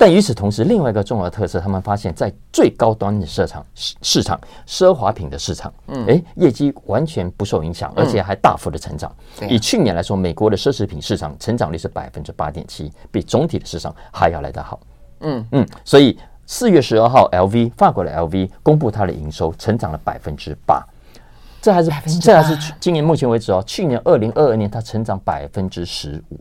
[0.00, 9.12] 但与此同时，另外一个重要的特色，他们发现，在最高端的市场市市场奢华品的市场，嗯，哎，业绩完全不受影响，而且还大幅的成长。
[9.48, 14.78] 以去年来说，美国的奢侈品市场成长率是百分之八点七，比总体的市场还要来得好。
[15.22, 20.80] 嗯嗯，所以四月十二号，LV 法国的 LV 公布它的营收成长了百分之八，
[21.60, 26.38] 这还是这还是今年目前为止哦，去年二零二二年它成长百分之十五。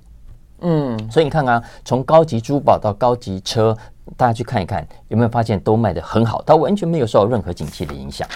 [0.61, 3.77] 嗯，所以你看看，从高级珠宝到高级车，
[4.15, 6.41] 大家去看一看，有没有发现都卖的很好？
[6.45, 8.27] 它完全没有受到任何景气的影响。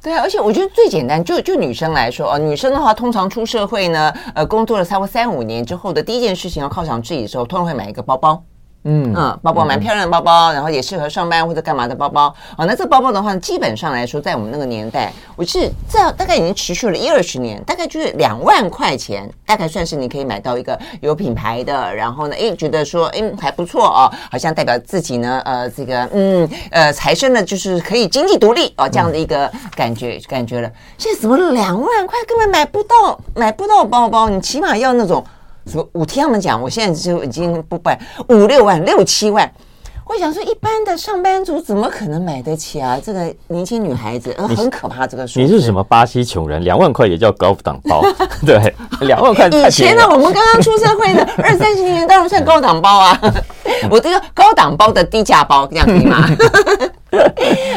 [0.00, 8.40] 对啊，而且我觉得最简单，就就女生来说啊，女生的话，通常出社会呢，呃，工作了差不多三五年之后的第一件事情要犒赏自己的时候，通常会买一个包包。
[8.86, 12.32] 嗯嗯，包包蛮漂亮的包包，然后也适合上班或者干嘛的包包。
[12.56, 30.70] 啊，那这个包包的话，基本上来说，在我们那个年代，我是这大概已经持续了一二十年，大概就是两万块钱，大概算是你可以买到一个有品牌的，然后呢，哎，觉得说，哎，还不错哦，好像代表自己呢，呃，这个，嗯，呃，财生呢，就是可以经济独立哦，这样的一个感觉感觉了。
[30.96, 35.24] 现在怎么两万块根本买不到，买不到包包，你起码要那种。
[35.70, 37.98] 说我听他们讲，我现在就已经不办
[38.28, 39.50] 五六万、六七万。
[40.08, 42.96] 我想说，一般的上班族怎么可能买得起啊？
[43.04, 45.04] 这个年轻女孩子，呃，很可怕。
[45.04, 46.62] 这个数你是什么巴西穷人？
[46.62, 48.00] 两万块也叫高档包？
[48.46, 49.48] 对，两万块。
[49.48, 53.20] 以前呢，我们刚刚出社会的 二三十年，当然算高档包啊。
[53.90, 56.24] 我这个高档包的低价包，这样可以吗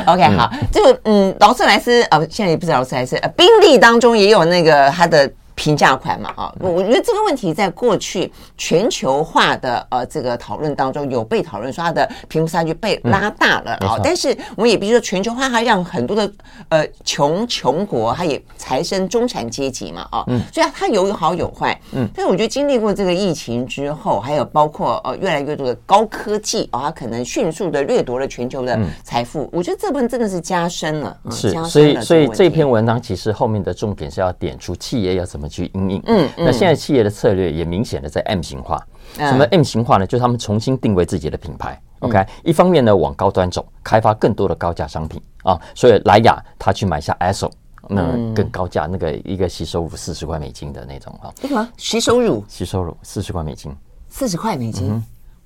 [0.05, 5.27] ？OK，好，这个嗯，劳斯莱斯呃，现在也不是劳斯莱斯，呃，宾利当中也有那个它的。
[5.59, 13.99] 平价款嘛，啊，我觉得这个问题在过去全球化的呃这个讨论当中有被讨论，说它的贫富差距被拉大了啊。
[14.01, 16.31] 但是我们也必须说，全球化它让很多的
[16.69, 21.77] 呃穷穷国，它也财生中产阶级嘛，啊，所以它有好有坏。
[21.91, 29.49] 嗯，但是我觉得经历过这个疫情之后，还有包括呃越来越多的高科技啊，它可能迅速的掠夺了全球的财富。
[29.51, 35.48] 我觉得这部分真的是加深了，是，所以所以这篇文章其实后面的重点是要点出企业要怎么。
[35.49, 38.85] 去应应，嗯，那现在企业的策略也明显的在 M 型化。
[39.15, 40.05] 什么 M 型化呢？
[40.05, 41.81] 就是他们重新定位自己的品牌。
[41.99, 45.59] OK，一方面呢往高端走，开发更多的高价商品啊。
[45.73, 47.51] 所以莱雅他去买下 Esso，
[47.89, 51.33] 那更高价那个一个吸收乳四十块美金的那种啊。
[51.41, 52.45] 什么吸收乳？
[52.47, 53.75] 吸收乳四十块美金，
[54.07, 55.03] 四十块美金，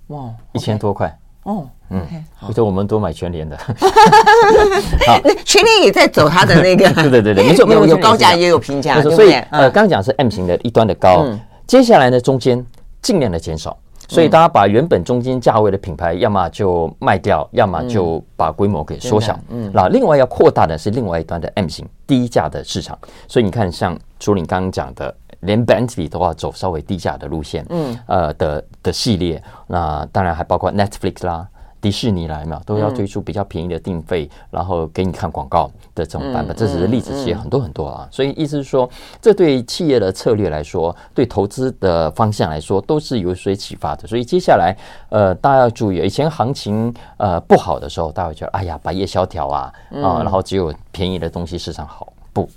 [0.07, 1.17] 哇，一千多块。
[1.43, 2.05] 哦，嗯，
[2.39, 3.57] 或者我们都买全联的，
[5.05, 11.25] 好，全联也在走它的那个， 对对对对，没错，有有高价也有平价，所以呃，刚刚讲是 M 型的一端的高，
[11.67, 12.65] 接下来呢中间
[13.01, 13.77] 尽量的减少，
[14.07, 25.13] 所以大家把原本中间价位的品牌，要么就卖掉，要么就把规模给缩小，嗯，那另外要扩大的是另外一端的 M 型低价的市场，所以你看，像朱琳刚刚讲的。
[25.43, 31.47] 连 Bentley 都要走稍微低价的路线，嗯，呃的的系列，那当然还包括 Netflix 啦、
[31.81, 36.55] 迪士尼来嘛，都要推出比较便宜的定费，然后给你看广告的这种版本。
[36.55, 38.07] 这只是例子，其实很多很多啊。
[38.09, 38.89] 所以意思是说，
[39.21, 44.07] 这对企业的策略来说，对投资的方向来说，都是有所启发的。
[44.07, 44.73] 所以接下来，
[45.09, 52.47] 呃，大家要注意，以前行情呃不好的时候，大家会觉得哎呀，百业萧条啊啊，然后只有便宜的东西市场好不？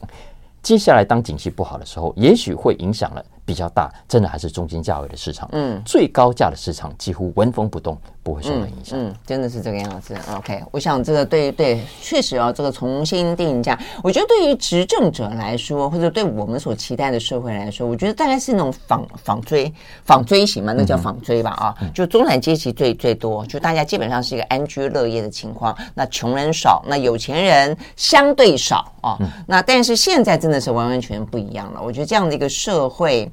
[0.66, 3.24] 接下来，当景气不好的时候，也许会影响了。
[3.46, 5.48] 比较大，真的还是中间价位的市场。
[5.52, 8.98] 嗯，最高价的市场几乎纹风不动，不会受到影响。
[8.98, 10.16] 嗯，真的是这个样子。
[10.34, 19.72] OK，我想这个对对，确实啊，这个重新定价，我觉得对于执政者来说，或者对我们所期待的社会来说，我觉得大概是那种仿仿追
[20.04, 25.76] 仿追型嘛，那叫仿追吧啊，就中产阶级最最多，就大家基本上是一个安居乐业的情况。
[25.94, 29.16] 那穷人少，那有钱人相对少啊。
[29.46, 31.80] 那但是现在真的是完完全不一样了。
[31.80, 33.30] 我觉得这样的一个社会。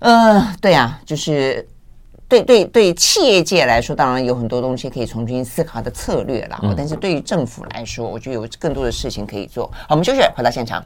[0.00, 1.66] 呃，对啊，就是
[2.28, 6.58] 对对对，企业界来说，当然有很多东西可以重新思考的策略了。
[6.62, 9.66] 嗯、但是对于政府来说，我觉得有更多的事情可以做。
[9.72, 10.84] 好，我们休息，回到现场。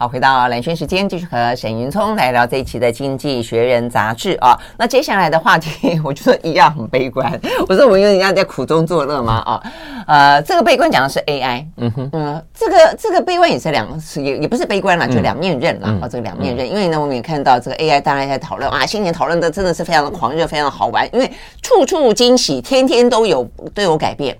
[0.00, 4.56] 好，回到蓝轩时间，继续和沈云聪来聊这一期的《经济学人》杂志啊。
[4.76, 7.28] 那接下来的话题，我觉得一样很悲观。
[7.68, 9.42] 我说我们一样在苦中作乐吗？
[9.44, 9.62] 啊，
[10.06, 11.66] 呃，这个悲观讲的是 AI。
[11.78, 16.02] 嗯哼，嗯，这个这个悲观也是两，也也不是悲观了，就两面刃了啊。
[16.08, 21.28] 这个两面刃，因为呢，我们也看到这个 AI，大家在讨论啊，新年讨论的真的是非常的狂热，非常的好玩，因为
[21.60, 24.38] 处处惊喜，天天都有都有改变。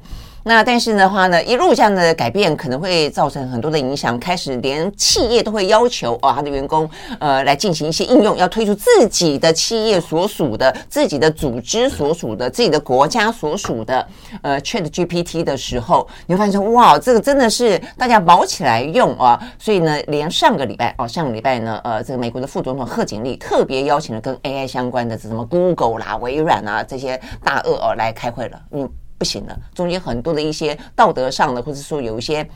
[0.49, 6.89] 那但是的话呢，一路这样的改变可能会造成很多的影响，开始连企业都会要求、哦，他的员工
[7.21, 14.09] 呃来进行一些应用，要推出自己的企业所属的、自己的组织所属的、自己的国家所属的
[14.41, 19.39] 呃 ChatGPT 的时候，你会发现哇，这个真的是大家卯起来用啊！
[19.59, 28.91] 所以呢，连上个礼拜哦，上个礼拜呢，呃，这个美国的副总统贺锦丽特别邀请了跟 AI 相关的，什么 Google 啦、微软啊这些大鳄哦来开会了，嗯。
[29.19, 32.49] 不行了，中间很多的一些道德上的，或者说有一些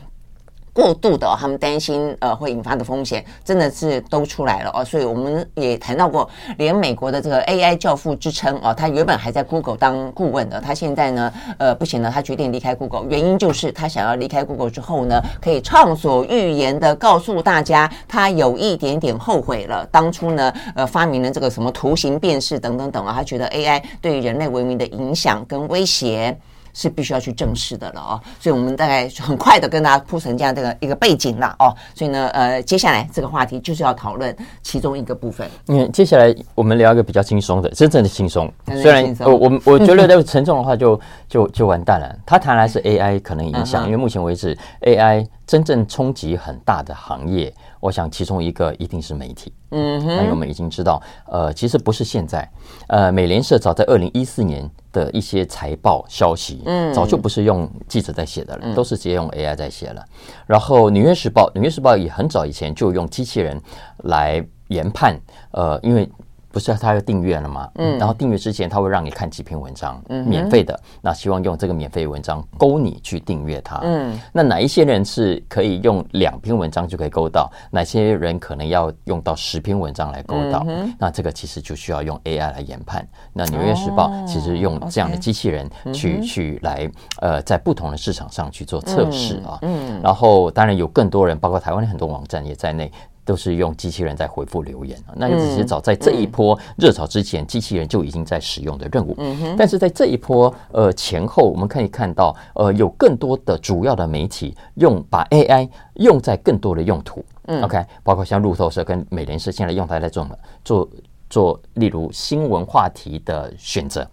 [0.75, 4.83] 过度的，他们担心呃会引发的风险，真的是都出来了哦。
[4.83, 26.35] 所以我们也谈到过，连美国的这个 AI 教父之称哦，他原本还在 Google 当顾问的，他现在呢呃不行了，他决定离开 Google，原因就是他想要离开 Google 之后呢，可以畅所欲言的告诉大家，他有一点点后悔了，当初呢呃发明了这个什么图形辨识等等等啊，他觉得 AI 对人类文明的影响跟威胁。
[26.73, 28.21] 是必须要去正视的了哦。
[28.39, 31.73] 所以我们大概很快的跟大家铺成这样这个一个背景了哦。
[31.95, 35.49] 所以呢，呃，接下来这个话题就是要讨论其中一个部分。
[35.67, 38.51] 嗯，接下来我们聊一个比较轻松的，真正的轻松。
[38.81, 42.15] 虽然我我我觉得 这个沉重的话就就就完蛋了。
[42.25, 47.53] 他谈来是 AI 可能影响，因为目前为止 AI 真正冲击很大的行业。
[47.83, 52.49] 我想其中一个一定是媒体，嗯哼，因为我们已经知道，呃，其实不是现在，
[52.87, 60.01] 呃，美联社早在二零一四年的一些财报消息，嗯，早就不是用记者在写的了，都是直接用 AI 在写了。
[60.47, 63.61] 然后纽约时报，纽约时报也很早以前就用机器人
[64.05, 65.19] 来研判，
[65.51, 66.09] 呃，因为。
[66.53, 67.67] 不是他要订阅了吗？
[67.75, 70.79] 嗯，然后订阅之前他会让你看几篇文章，嗯，免费的。
[71.01, 73.79] 那希望用这个免费文章勾你去订阅它。
[73.81, 77.51] 嗯，那哪一些人是可以用两篇文章就可以勾到？
[77.71, 80.63] 哪些人可能要用到十篇文章来勾到？
[80.99, 83.03] 那这个其实就需要用 AI 来研判。
[83.33, 86.87] 那纽约时报其实用这样的机器人去去来
[87.19, 89.57] 呃，在不同的市场上去做测试啊。
[89.63, 92.91] 嗯，然后当然有更多人，包括台湾的很多网站也在内。
[93.25, 99.15] 都是用机器人在回复留言啊，那其实早在这一波热潮之前，机器人就已经在使用的任务。
[99.57, 107.23] 但是在这一波呃前后，我们可以看到呃有更多的主要的媒体用把 AI 用在更多的用途。
[107.61, 110.27] OK，包括像路透社跟美联社现在用它在做
[110.63, 110.89] 做
[111.29, 114.07] 做，例如新闻话题的选择。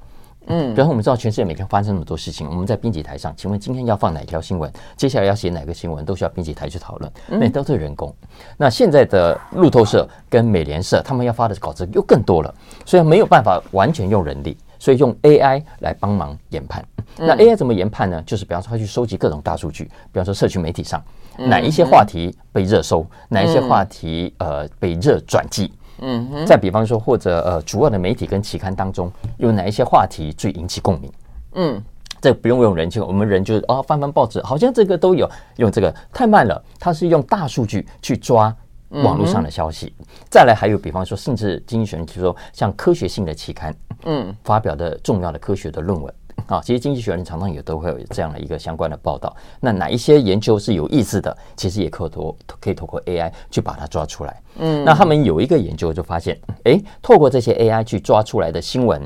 [0.46, 4.72] 嗯，然后我们知道全世界每天发生那么多事情，我们在编辑台上，请问今天要放哪条新闻？
[4.96, 8.12] 接下来要写哪个新闻，都需要编辑台去讨论，那都是人工。
[8.56, 12.52] 那现在的路透社跟美联社，他们要发的稿子又更多了，
[12.84, 16.84] 所以没有办法完全用人力，所以用 AI 来帮忙研判。
[17.16, 18.22] 那 AI 怎么研判呢？
[18.22, 21.02] 就是比方说，他去收集各种大数据，比方说社群媒体上
[21.36, 25.70] 哪一些话题被热搜，哪一些话题呃被热转寄。
[26.00, 31.12] 嗯哼，再比方说，或者呃，主要的媒体跟期刊当中有哪一些话题最引起共鸣？
[31.54, 31.82] 嗯，
[32.20, 35.28] 这不用用人去，我们人就是哦，翻翻报纸，好像这个都有。
[35.56, 38.54] 用这个太慢了，它是用大数据去抓
[38.88, 39.94] 网络上的消息。
[40.30, 43.74] 再来还有，比方说，甚至经济学人就是说，像科学性的期刊，
[44.04, 46.14] 嗯，发表的重要的科学的论文。
[46.46, 49.34] 啊，其实经济学人常常也都会有这样的一个相关的报道。
[49.60, 54.42] 那哪一些研究是有意思的，其实也可以透可以透过 AI 去把它抓出来。
[54.58, 59.00] 嗯，那他们有一个研究就发现，诶，透过这些 AI 去抓出来的新闻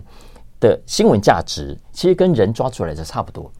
[0.60, 3.50] 的新闻价值，其实跟人抓出来的差不多。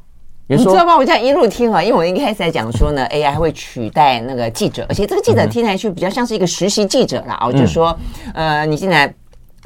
[0.47, 0.97] 你知道吗？
[0.97, 7.39] 我这样一路听啊，因为我一开始在讲说呢，AI 会取代那个记者，而且这个记者听起来就比较像是一个实习记者啦。
[7.41, 7.97] 哦，就是说，
[8.35, 9.13] 呃，你现在。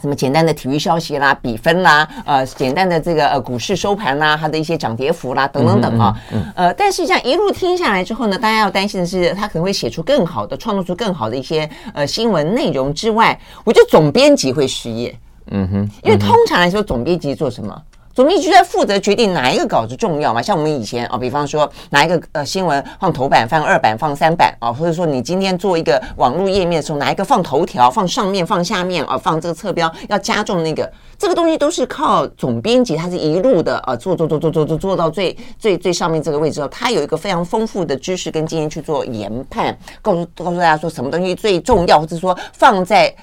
[0.01, 6.17] 什么简单的体育消息啦、比分啦，呃，简单的这个呃股市收盘啦，它的一些涨跌幅啦，等等等啊，
[6.55, 15.15] 呃，但是这样一路听下来之后呢，大家要担心的是，他可能会写出更好的、创作出更好的一些呃新闻内容之外，我觉得总编辑会失业，
[15.51, 17.83] 嗯哼，因为通常来说，总编辑做什么？
[18.19, 20.43] 总编辑在负责决定哪一个稿子重要嘛？
[20.43, 43.15] 像我们以前啊，比方说哪一个呃新闻放头版、放二版、放三版啊，或者说你今天做一个网络页面的时候，哪一个放头条、放上面、放下面啊，放这个侧标要加重那个，这个东西都是靠总编辑，他是一路的啊做做做做做做做到最最最上面这个位置后，他有一个非常丰富的知识跟经验去做研判，告诉告诉大家说什么东西最重要，或者说放在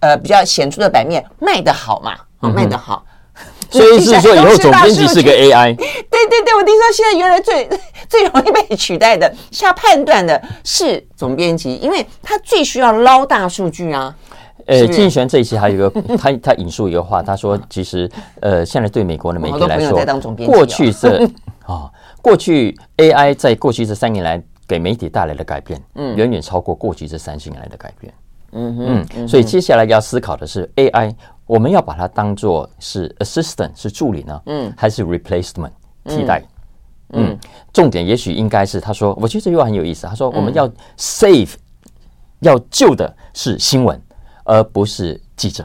[0.00, 3.04] 呃比较显著的版面卖得好嘛，啊卖得好。
[3.70, 5.74] 所以是说，以后总编辑是个 AI。
[5.76, 7.68] 对对对，我听说现在原来最
[8.08, 14.14] 最容易被取代的下判断的是总编辑，因为他最需要捞大数据啊。
[14.66, 18.10] 呃，经济学人这一期还有一个， 他他引述一个话，他说，其实
[18.40, 19.98] 呃，现在对美国的媒体来说，
[20.46, 21.08] 过去是
[21.64, 21.90] 啊，
[22.20, 28.12] 过去 AI 在过去这三年来给媒体带来的改变，嗯，远远超过过去这三十年来的改变。
[28.52, 31.14] 嗯嗯，所以接下来要思考的是 AI。
[31.48, 35.72] 我们要把它当做是 assistant 是助理呢，嗯，还是 replacement
[36.04, 36.40] 替代？
[37.14, 37.38] 嗯，嗯，
[37.72, 40.06] 重点也许应该是他说，我觉得这句话很有意思。
[40.06, 40.68] 他说我们要
[40.98, 41.90] save，嗯，
[42.40, 43.98] 要救的是新闻，
[44.44, 45.64] 而不是记者。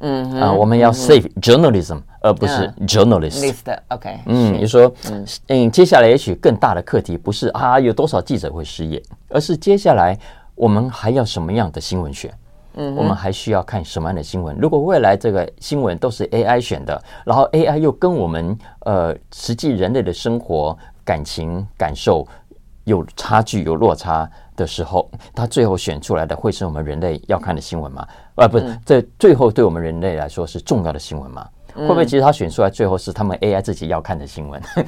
[0.00, 3.54] 嗯啊，我们要 save journalism，而不是 journalist。
[3.88, 4.92] OK，嗯，你说，
[5.46, 10.18] 嗯，接下来也许更大的课题不是啊有多少记者会失业，而是接下来
[10.54, 12.30] 我们还要什么样的新闻学？
[12.74, 14.56] 嗯，我们还需要看什么样的新闻？
[14.58, 22.26] 如果未来这个新闻都是 AI 选的，然后 AI 又跟我们呃实际人类的生活感情感受
[22.84, 28.06] 有差距、有落差的时候，它最后选出来的会是我们人类要看的新闻吗？
[28.36, 31.48] 啊，不是，这最后对我们人类来说是重要的新闻吗？
[31.74, 34.62] 会不会其实他选出来最后是他们 AI 自己要看的新闻？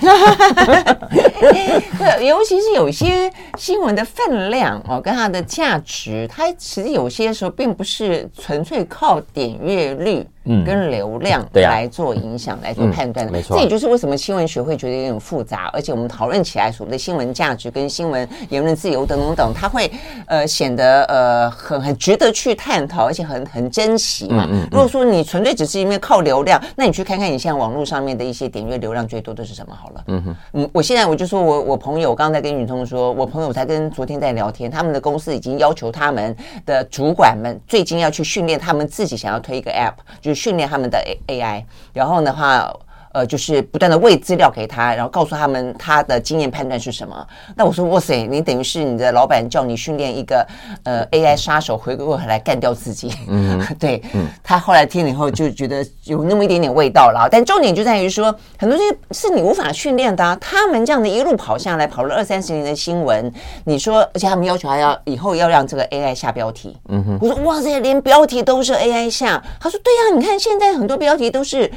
[1.99, 10.27] 对，尤其是有些新闻的分量哦，跟它的价值，它其实有些时候并不是纯粹靠点阅率
[10.65, 13.33] 跟流量来做影响、来做判断的。
[13.33, 19.91] 没错，这也就是为什么新闻学会觉得有点复杂，而且我们讨论起来所谓的新闻价值跟新闻言论自由等等等，它会
[20.27, 24.49] 呃显得呃很很值得去探讨，而且很很珍惜嘛。
[24.71, 30.05] 如果说你纯粹只是因为靠流量，那你去看看你现在网络上面的一些点阅流量最多的是什么好了。
[30.07, 40.36] 嗯哼，嗯，我现在我就说我我朋友，我刚刚在跟宇通说，我朋友才跟昨天在聊天，他们的公司已经要求他们的主管们最近要去训练他们自己想要推一个 app，就是。
[40.37, 42.73] 训练他们的 A A I，然后的话。
[43.17, 47.27] 呃，就是不断的喂资料给他，然后告诉他们他的经验判断是什么。
[47.55, 50.47] 那我说，哇塞，你等于是你的老板叫你训练一个
[50.85, 53.15] 呃 AI 杀手回过来干掉自己。
[53.27, 54.03] 嗯， 对。
[54.13, 57.27] 嗯，他后来听了以后就觉得有那么一点点味道了。
[57.33, 58.27] 但重点就在于说，
[58.59, 60.37] 很多东西是你无法训练的啊。
[60.39, 63.33] 他们这样的一路跑下来，跑了二三十年的新闻，
[63.65, 66.77] 你说，而且他们要求还要以后要让这个 AI 下标题。
[66.91, 69.43] 嗯哼，我说，哇塞，连标题都是 AI 下。
[69.59, 71.73] 他说，对呀，你看现在很多标题都是。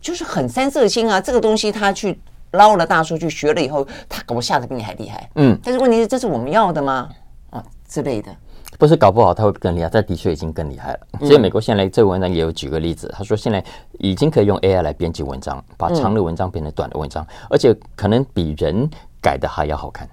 [0.00, 2.18] 就是很三色星啊，这个东西他去
[2.52, 5.28] 捞了大数据学了以后，他给我下的比你还厉害。
[5.34, 7.08] 嗯，但是问题是，这是我们要的吗？
[7.50, 8.34] 啊，之类的，
[8.78, 11.00] 不是搞不好他会更厉害，但的确已经更厉害了。
[11.20, 13.62] 所以美国现在这个文章也有举个例子，他说现在
[13.98, 18.88] 已经可以用 AI 来编辑文章，把长的文章变成短的文章，而且可能比人
[19.20, 20.08] 改的还要好看。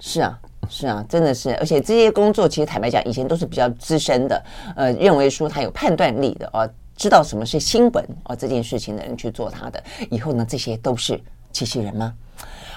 [0.00, 4.44] 是啊，是啊，真的是，而且这些工作其实坦白讲，以前都是比较资深的，
[4.76, 6.68] 呃，认为说他有判断力的啊。
[6.96, 11.20] 知道什么是新闻哦，这件事情的人去做他的，以后呢，这些都是
[11.52, 12.12] 机器人吗？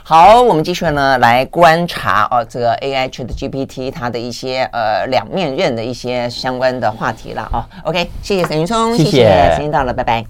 [0.03, 7.65] 好，我们继续呢来观察哦，这个 AI ChatGPT 它的一些呃两面刃的一些相关的话题了哦。
[7.84, 10.26] OK，谢谢沈云聪，谢谢，时间到了，拜拜。